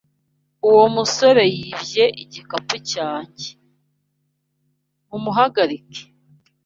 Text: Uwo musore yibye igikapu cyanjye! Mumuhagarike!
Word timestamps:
Uwo 0.69 0.85
musore 0.95 1.43
yibye 1.55 2.05
igikapu 2.23 2.75
cyanjye! 2.89 3.47
Mumuhagarike! 5.07 6.01